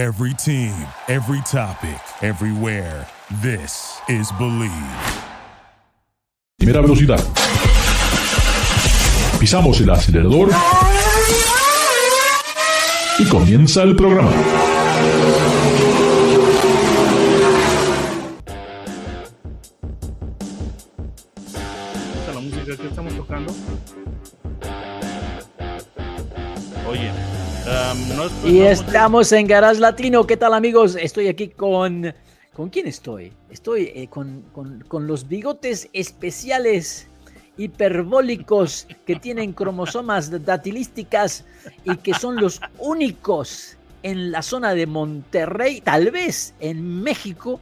[0.00, 0.72] Every team,
[1.08, 3.06] every topic, everywhere.
[3.42, 4.72] This is Believe.
[6.58, 7.20] Primera velocidad.
[9.38, 10.48] Pisamos el acelerador.
[13.18, 14.30] Y comienza el programa.
[22.14, 23.52] Esta es la música que estamos tocando.
[27.70, 30.26] Um, no es- Y estamos en Garage Latino.
[30.26, 30.96] ¿Qué tal amigos?
[30.96, 32.12] Estoy aquí con...
[32.52, 33.32] ¿Con quién estoy?
[33.48, 37.06] Estoy eh, con, con- con los bigotes especiales
[37.56, 41.44] hiperbólicos que tienen cromosomas datilísticas
[41.84, 47.60] y que son los únicos en la zona de Monterrey, tal vez en México,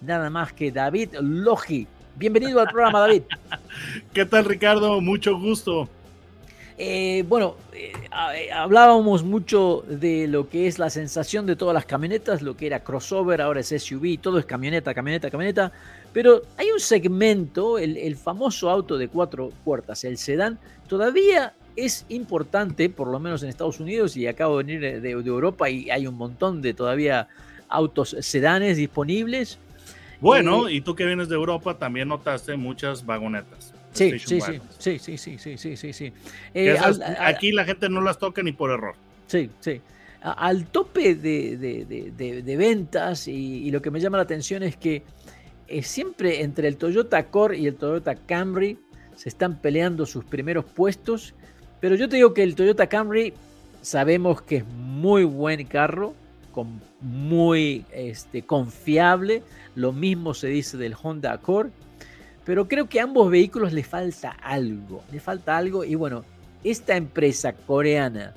[0.00, 1.86] nada más que David Logi.
[2.16, 3.22] Bienvenido al programa, David.
[4.12, 5.00] ¿Qué tal, Ricardo?
[5.00, 5.88] Mucho gusto.
[6.78, 7.92] Eh, bueno, eh,
[8.34, 12.66] eh, hablábamos mucho de lo que es la sensación de todas las camionetas, lo que
[12.66, 15.72] era crossover, ahora es SUV, todo es camioneta, camioneta, camioneta.
[16.12, 22.04] Pero hay un segmento, el, el famoso auto de cuatro puertas, el sedán, todavía es
[22.08, 25.90] importante, por lo menos en Estados Unidos, y acabo de venir de, de Europa y
[25.90, 27.28] hay un montón de todavía
[27.68, 29.58] autos sedanes disponibles.
[30.20, 33.74] Bueno, Eh, y tú que vienes de Europa también notaste muchas vagonetas.
[33.96, 36.12] Sí, sí, sí, sí, sí, sí, sí, sí, sí, sí.
[36.54, 38.94] Eh, esas- al- al- aquí la gente no las toca ni por error.
[39.26, 39.80] Sí, sí.
[40.20, 43.32] Al tope de, de- de- de- de ventas y,
[43.66, 45.02] y lo que me llama la atención es que
[45.68, 48.78] eh, siempre entre el Toyota Core y el Toyota Camry
[49.16, 51.34] se están peleando sus primeros puestos,
[51.80, 53.34] pero yo te digo que el Toyota Camry
[53.82, 56.14] sabemos que es muy buen carro,
[56.52, 59.42] con, muy este, confiable,
[59.74, 61.70] lo mismo se dice del Honda Accord,
[62.46, 66.24] pero creo que a ambos vehículos le falta algo, le falta algo y bueno,
[66.62, 68.34] esta empresa coreana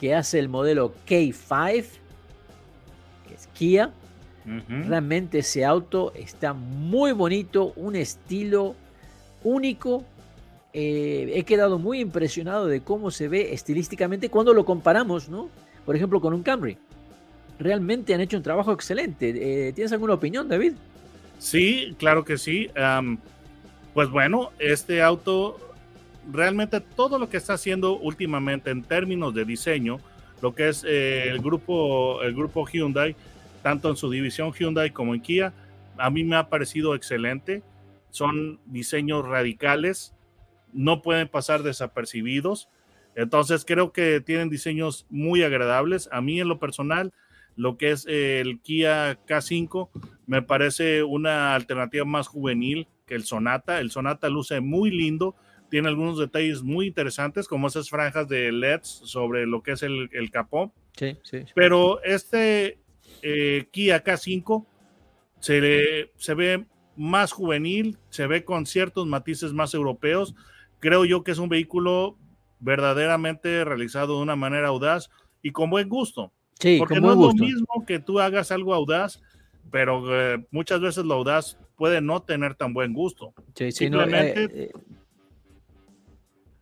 [0.00, 1.84] que hace el modelo K5,
[3.28, 3.92] que es Kia,
[4.66, 8.74] realmente ese auto está muy bonito, un estilo
[9.44, 10.02] único.
[10.72, 15.50] Eh, he quedado muy impresionado de cómo se ve estilísticamente cuando lo comparamos, ¿no?
[15.84, 16.78] Por ejemplo, con un Camry.
[17.58, 19.68] Realmente han hecho un trabajo excelente.
[19.68, 20.72] Eh, ¿Tienes alguna opinión, David?
[21.38, 22.70] Sí, claro que sí.
[23.94, 25.58] Pues bueno, este auto,
[26.30, 30.00] realmente todo lo que está haciendo últimamente en términos de diseño,
[30.40, 33.14] lo que es eh, el, grupo, el grupo Hyundai,
[33.62, 35.52] tanto en su división Hyundai como en Kia,
[35.98, 37.62] a mí me ha parecido excelente.
[38.10, 40.14] Son diseños radicales,
[40.72, 42.68] no pueden pasar desapercibidos.
[43.14, 46.08] Entonces creo que tienen diseños muy agradables.
[46.12, 47.12] A mí en lo personal,
[47.56, 49.90] lo que es el Kia K5
[50.26, 53.78] me parece una alternativa más juvenil que el Sonata.
[53.78, 55.34] El Sonata luce muy lindo,
[55.68, 60.08] tiene algunos detalles muy interesantes, como esas franjas de LEDs sobre lo que es el,
[60.12, 60.72] el capó.
[60.96, 61.40] Sí, sí.
[61.54, 62.78] Pero este
[63.22, 64.64] eh, Kia K5
[65.40, 66.64] se, le- se ve
[66.96, 70.34] más juvenil, se ve con ciertos matices más europeos.
[70.80, 72.16] Creo yo que es un vehículo
[72.60, 75.10] verdaderamente realizado de una manera audaz
[75.42, 76.32] y con buen gusto.
[76.58, 77.36] Sí, Porque no es gusto.
[77.42, 79.20] lo mismo que tú hagas algo audaz,
[79.70, 83.34] pero eh, muchas veces lo audaz puede no tener tan buen gusto.
[83.56, 84.70] Sí, sí, no, eh, simplemente- eh,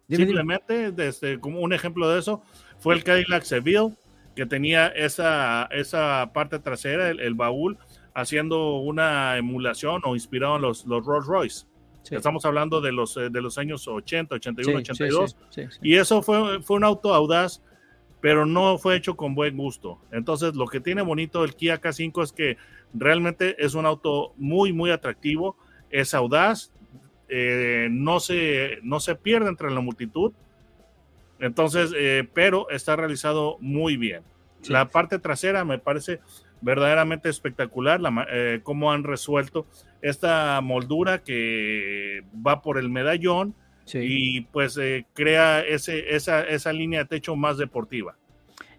[0.08, 0.24] dime.
[0.24, 2.42] Simplemente, desde, como un ejemplo de eso,
[2.78, 3.94] fue el Cadillac Seville,
[4.34, 7.76] que tenía esa, esa parte trasera, el, el baúl,
[8.14, 11.66] haciendo una emulación o inspirado en los, los Rolls Royce.
[12.02, 12.14] Sí.
[12.14, 15.36] Estamos hablando de los, eh, de los años 80, 81, Sí, sí, 82.
[15.50, 15.78] sí, sí, sí.
[15.82, 17.62] Y eso fue, fue un auto audaz,
[18.20, 19.98] pero no fue hecho con buen gusto.
[20.12, 22.56] Entonces, lo que tiene bonito el Kia K5 es que
[22.92, 25.56] realmente es un auto muy, muy atractivo,
[25.90, 26.72] es audaz,
[27.28, 30.32] eh, no, se, no se pierde entre la multitud.
[31.38, 34.22] Entonces, eh, pero está realizado muy bien.
[34.60, 34.72] Sí.
[34.72, 36.20] La parte trasera me parece
[36.60, 39.66] verdaderamente espectacular, la, eh, cómo han resuelto
[40.02, 43.54] esta moldura que va por el medallón
[43.90, 43.98] Sí.
[44.02, 48.16] y pues eh, crea ese, esa, esa línea de techo más deportiva.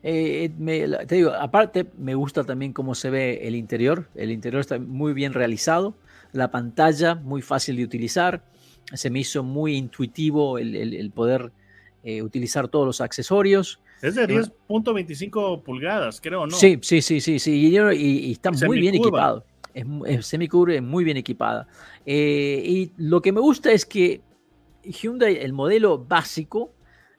[0.03, 4.07] Eh, eh, me- te digo, aparte me gusta también cómo se ve el interior.
[4.15, 5.95] El interior está muy bien realizado.
[6.31, 8.44] La pantalla muy fácil de utilizar.
[8.94, 11.51] Se me hizo muy intuitivo el, el- el poder
[12.03, 13.80] eh, utilizar todos los accesorios.
[14.01, 14.47] Es de Bueno.
[14.69, 16.56] 10.25 pulgadas, creo, ¿no?
[16.56, 17.51] Sí, sí, sí, sí, sí.
[17.68, 19.45] Y, y- y está muy bien equipado.
[19.74, 21.68] Es, es muy bien equipada.
[22.06, 24.21] Eh, y lo que me gusta es que
[24.83, 26.74] Hyundai, el modelo básico,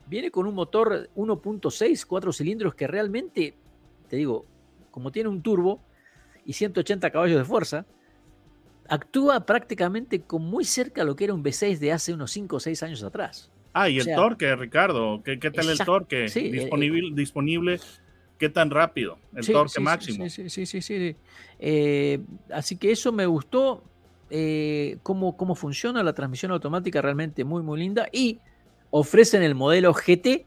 [0.06, 3.54] viene con un motor 1.6, 4 cilindros que realmente,
[4.08, 4.46] te digo,
[4.90, 5.80] como tiene un turbo
[6.44, 7.86] y 180 caballos de fuerza,
[8.88, 12.56] actúa prácticamente con muy cerca a lo que era un V6 de hace unos 5
[12.56, 13.50] o 6 años atrás.
[13.72, 15.22] Ah, y O el torque, Ricardo.
[15.24, 17.80] ¿Qué, qué tal exacto, el torque sí, eh, disponible, disponible
[18.38, 20.28] qué tan rápido, el Sí, torque sí, máximo.
[20.28, 21.16] Sí, sí, sí, sí, sí.
[21.58, 22.20] Eh,
[22.50, 23.84] así que eso me gustó.
[24.34, 28.08] Eh, cómo, cómo funciona la transmisión automática, realmente muy, muy linda.
[28.10, 28.40] Y
[28.88, 30.46] ofrecen el modelo GT,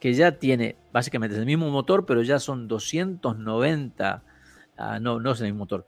[0.00, 4.22] que ya tiene básicamente el mismo motor, pero ya son 290.
[4.76, 5.86] ah, no, no es el mismo motor.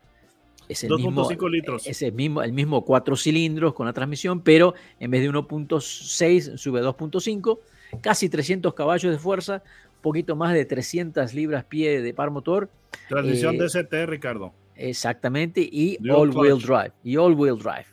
[0.69, 1.85] Es el mismo, 2.5 litros.
[1.85, 6.57] es el mismo, el mismo cuatro cilindros con la transmisión, pero en vez de 1.6
[6.57, 7.59] sube a 2.5,
[7.99, 9.61] casi 300 caballos de fuerza,
[9.95, 12.69] un poquito más de 300 libras pie de par motor,
[13.09, 14.53] Transmisión eh, DCT, Ricardo.
[14.75, 16.65] Exactamente, y Dual all-wheel clutch.
[16.65, 17.85] drive, y all-wheel drive,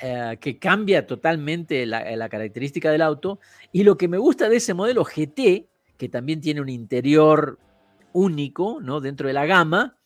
[0.00, 3.38] eh, que cambia totalmente la, la característica del auto.
[3.72, 5.66] Y lo que me gusta de ese modelo GT,
[5.96, 7.58] que también tiene un interior
[8.12, 9.00] único, ¿no?
[9.00, 9.96] Dentro de la gama,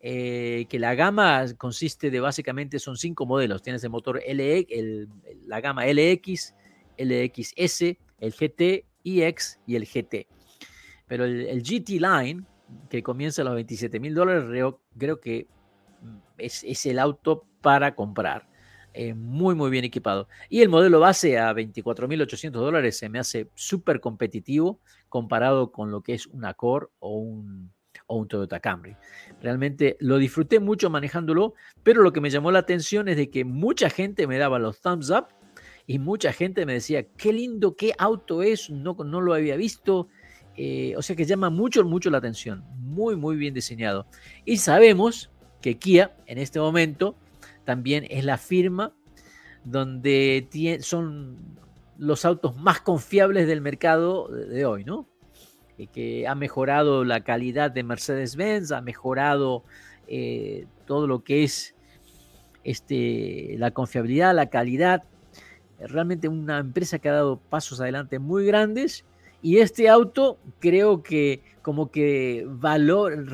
[0.00, 3.62] eh, que la gama consiste de básicamente son cinco modelos.
[3.62, 5.08] Tienes el motor LE, el-
[5.46, 6.54] la gama LX,
[6.98, 10.26] LXS, el GT, EX y el GT.
[11.06, 12.44] Pero el, el GT Line,
[12.90, 14.44] que comienza a los 27 mil dólares,
[14.98, 15.46] creo, que
[16.38, 18.48] es, es el auto para comprar.
[18.98, 20.26] Eh, muy, muy bien equipado.
[20.48, 24.80] Y el modelo base a 24.800 dólares se me hace súper competitivo
[25.10, 27.72] comparado con lo que es un Accord o un,
[28.06, 28.96] o un Toyota Camry.
[29.42, 33.44] Realmente lo disfruté mucho manejándolo, pero lo que me llamó la atención es de que
[33.44, 35.26] mucha gente me daba los thumbs up
[35.86, 40.08] y mucha gente me decía, qué lindo, qué auto es, no, no lo había visto.
[40.56, 42.64] Eh, o sea que llama mucho, mucho la atención.
[42.78, 44.06] Muy, muy bien diseñado.
[44.46, 45.30] Y sabemos
[45.60, 47.16] que Kia en este momento
[47.64, 48.92] también es la firma
[49.64, 51.36] donde son
[51.98, 55.08] los autos más confiables del mercado de hoy, ¿no?
[55.76, 59.64] Y que ha mejorado la calidad de Mercedes-Benz, ha mejorado
[60.06, 61.74] eh, todo lo que es
[62.64, 65.04] este, la confiabilidad, la calidad.
[65.78, 69.04] Realmente una empresa que ha dado pasos adelante muy grandes.
[69.42, 73.26] Y este auto creo que como que valor,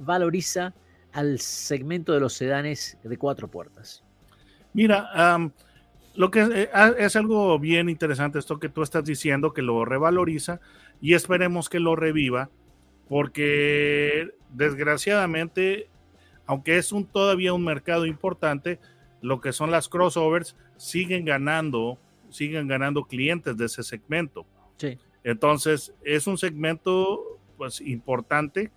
[0.00, 0.74] revaloriza
[1.12, 4.02] al segmento de los sedanes de cuatro puertas.
[4.72, 5.50] Mira,
[6.14, 9.84] lo que eh, ah, es algo bien interesante esto que tú estás diciendo, que lo
[9.84, 10.60] revaloriza
[11.00, 12.50] y esperemos que lo reviva,
[13.08, 15.88] porque desgraciadamente,
[16.46, 18.78] aunque es un, todavía un mercado importante,
[19.20, 21.98] lo que son las crossovers siguen ganando,
[22.30, 24.46] siguen ganando clientes de ese segmento.
[24.78, 24.98] Sí.
[25.24, 28.70] Entonces, es un segmento pues importante,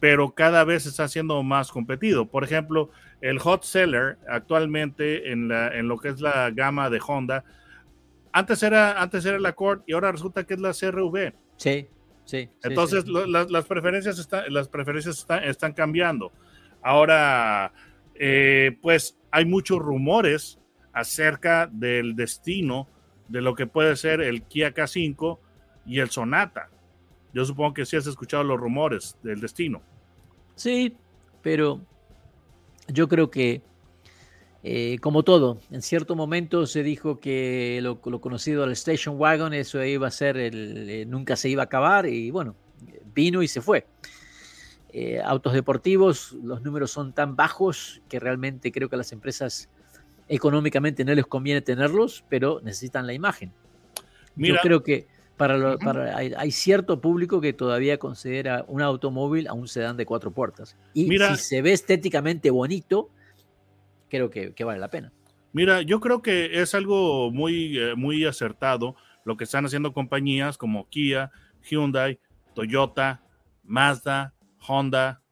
[0.00, 2.26] pero cada vez está siendo más competido.
[2.26, 2.90] Por ejemplo,
[3.20, 7.44] el hot seller actualmente en, la, en lo que es la gama de Honda,
[8.32, 11.32] antes era, antes era el Accord y ahora resulta que es la CRV.
[11.56, 11.88] Sí,
[12.24, 12.44] sí.
[12.44, 13.10] sí, Entonces, sí.
[13.10, 16.30] lo- las, las preferencias, están, las preferencias están, están cambiando.
[16.82, 17.72] Ahora,
[18.14, 20.58] eh, pues hay muchos rumores
[20.92, 22.88] acerca del destino
[23.28, 25.38] de lo que puede ser el Kia K5
[25.86, 26.68] y el Sonata.
[27.32, 29.82] Yo supongo que sí has escuchado los rumores del destino.
[30.54, 30.96] Sí,
[31.42, 31.80] pero
[32.88, 33.62] yo creo que,
[34.62, 39.54] eh, como todo, en cierto momento se dijo que lo, lo conocido al Station Wagon,
[39.54, 42.56] eso iba a ser, el, eh, nunca se iba a acabar y bueno,
[43.14, 43.86] vino y se fue.
[44.90, 49.68] Eh, autos deportivos, los números son tan bajos que realmente creo que a las empresas
[50.28, 53.52] económicamente no les conviene tenerlos, pero necesitan la imagen.
[54.34, 55.06] Mira, Yo creo que
[55.38, 59.96] para, lo- para- hay, hay cierto público que todavía considera un automóvil a un sedán
[59.96, 60.76] de cuatro puertas.
[60.92, 63.08] Y Mira- si se ve estéticamente bonito,
[64.10, 65.12] creo que, que vale la pena.
[65.52, 70.58] Mira, yo creo que es algo muy, eh, muy acertado lo que están haciendo compañías
[70.58, 71.30] como Kia,
[71.68, 72.18] Hyundai,
[72.54, 73.22] Toyota,
[73.64, 74.34] Mazda,
[74.66, 75.22] Honda,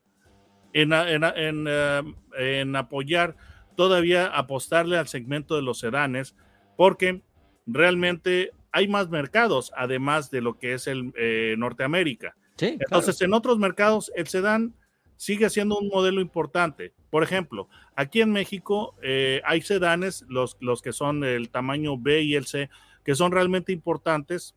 [0.72, 2.02] en, en en, eh,
[2.38, 3.36] en apoyar
[3.76, 6.34] todavía apostarle al segmento de los sedanes,
[6.76, 7.22] porque
[7.66, 12.36] realmente hay más mercados, además de lo que es el eh, Norteamérica.
[12.56, 14.74] Sí, Entonces, en otros mercados, el sedán
[15.16, 16.92] sigue siendo un modelo importante.
[17.10, 22.22] Por ejemplo, aquí en México eh, hay sedanes, los, los que son el tamaño B
[22.22, 22.70] y el C,
[23.04, 24.54] que son realmente importantes.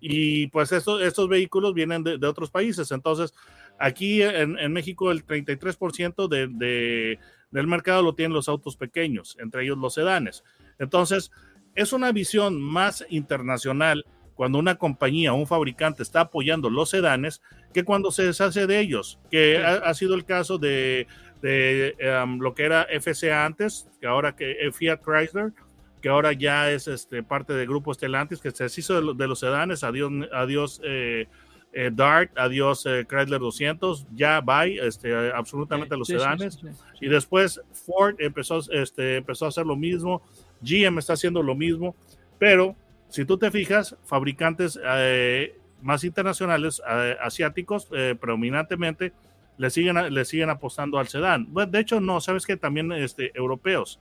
[0.00, 2.90] Y pues estos, estos vehículos vienen de, de otros países.
[2.90, 3.34] Entonces,
[3.78, 7.18] aquí en, en México el 33% de, de,
[7.50, 10.42] del mercado lo tienen los autos pequeños, entre ellos los sedanes.
[10.78, 11.30] Entonces,
[11.74, 17.42] es una visión más internacional cuando una compañía o un fabricante está apoyando los sedanes
[17.74, 19.62] que cuando se deshace de ellos, que Sí.
[19.62, 21.06] ha, ha sido el caso de,
[21.42, 25.52] de, um, lo que era FCA antes, que ahora que eh, Fiat Chrysler,
[26.00, 29.28] que ahora ya es este, parte del grupo Stellantis, que se deshizo de, lo- de
[29.28, 31.26] los sedanes, adiós, adiós eh,
[31.72, 36.58] eh, Dart, adiós eh, Chrysler 200, ya bye, este, absolutamente los Sí, sedanes.
[37.00, 40.22] Y después Ford empezó, este, empezó a hacer lo mismo,
[40.62, 41.94] GM está haciendo lo mismo,
[42.38, 42.76] pero
[43.08, 46.80] si tú te fijas, fabricantes eh, más internacionales,
[47.20, 49.12] asiáticos predominantemente,
[49.58, 51.48] le siguen, le siguen apostando al sedán.
[51.68, 54.00] de hecho, no, sabes que también este, europeos.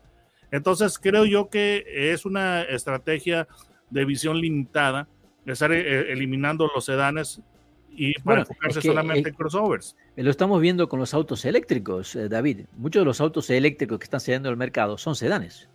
[0.52, 3.48] Entonces, creo yo que es una estrategia
[3.90, 5.08] de visión limitada,
[5.46, 7.42] estar eliminando los sedanes
[7.90, 9.96] y para enfocarse solamente en crossovers.
[10.16, 12.62] Lo estamos viendo con los autos eléctricos, David.
[12.78, 15.70] Muchos de los autos eléctricos que están saliendo al mercado son sedanes.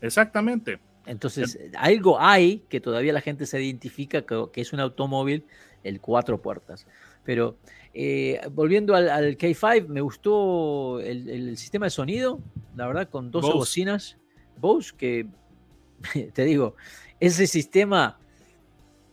[0.00, 0.78] Exactamente.
[1.06, 5.44] Entonces, algo hay que todavía la gente se identifica que, es un automóvil,
[5.82, 6.86] el cuatro puertas.
[7.24, 7.56] Pero
[7.94, 12.40] eh, volviendo al, K5, me gustó el, sistema de sonido,
[12.76, 14.18] la verdad, con dos bocinas.
[14.60, 15.26] Bose, que
[16.34, 16.74] te digo,
[17.20, 18.18] ese sistema,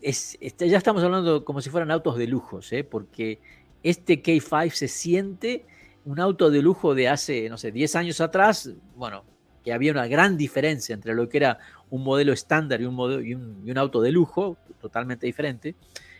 [0.01, 2.83] es, este, ya estamos hablando como si fueran autos de lujos, ¿eh?
[2.83, 3.39] porque
[3.83, 5.65] este K5 se siente
[6.03, 9.23] un auto de lujo de hace, no sé, 10 años atrás, bueno,
[9.65, 11.57] que había una gran diferencia entre lo que era
[11.89, 15.73] un modelo estándar y un, modelo, y un, auto de lujo, totalmente diferente,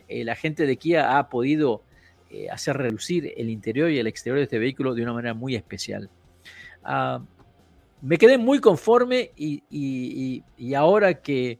[0.08, 1.84] eh, la gente de Kia ha podido
[2.32, 5.56] eh, hacer relucir el interior y el exterior de este vehículo de una manera muy
[5.56, 6.10] especial.
[6.84, 7.22] Ah,
[8.02, 10.44] me quedé muy conforme y,
[10.75, 11.60] ahora que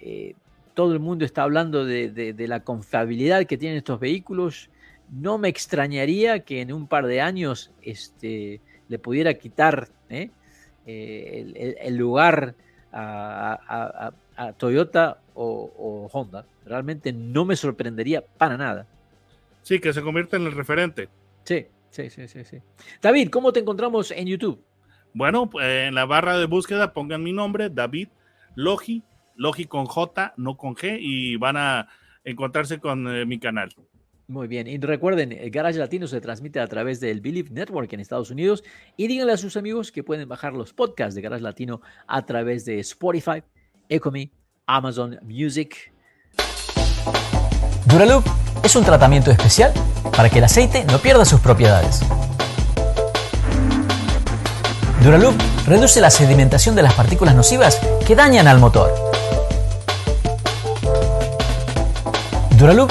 [0.00, 0.34] eh,
[0.74, 4.68] todo el mundo está hablando de, la confiabilidad que tienen estos vehículos,
[5.12, 9.88] no me extrañaría que en un par de años este, le pudiera quitar
[10.86, 12.54] el, lugar
[12.92, 14.12] a,
[14.58, 16.46] Toyota o, Honda.
[16.64, 18.86] Realmente no me sorprendería para nada.
[19.62, 21.08] Sí, que se convierta en el referente.
[21.44, 22.58] Sí, sí, sí, sí, sí.
[23.00, 24.62] David, ¿cómo te encontramos en YouTube?
[25.12, 28.08] Bueno, pues, en la barra de búsqueda pongan mi nombre, David
[28.54, 29.02] Logi,
[29.36, 31.88] Logi con J, no con G, y van a
[32.24, 33.70] encontrarse con eh, mi canal.
[34.26, 38.00] Muy bien, y recuerden, el Garage Latino se transmite a través del Believe Network en
[38.00, 38.64] Estados Unidos
[38.96, 42.64] y díganle a sus amigos que pueden bajar los podcasts de Garage Latino a través
[42.64, 43.42] de Spotify,
[43.86, 44.32] Ecomi,
[44.66, 45.92] Amazon Music.
[47.86, 48.24] Duraloop
[48.62, 49.74] es un tratamiento especial
[50.16, 52.00] para que el aceite no pierda sus propiedades.
[55.02, 55.34] Duraloop
[55.66, 58.90] reduce la sedimentación de las partículas nocivas que dañan al motor.
[62.56, 62.90] Duraloop